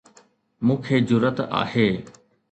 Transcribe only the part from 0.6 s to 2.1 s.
مون کي جرئت آهي.